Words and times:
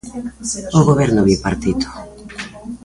O 0.77 0.79
Goberno 0.89 1.21
bipartito. 1.29 1.87